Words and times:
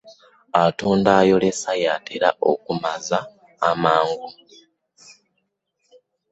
Atunda 0.65 1.09
ayolesa 1.21 1.71
y'atera 1.83 2.29
okumaza 2.51 3.17
amangu. 3.69 4.29